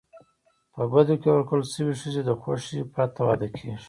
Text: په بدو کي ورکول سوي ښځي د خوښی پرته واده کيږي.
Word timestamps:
په 0.73 0.81
بدو 0.91 1.15
کي 1.21 1.29
ورکول 1.31 1.61
سوي 1.73 1.93
ښځي 2.01 2.21
د 2.25 2.31
خوښی 2.41 2.77
پرته 2.93 3.19
واده 3.27 3.47
کيږي. 3.55 3.75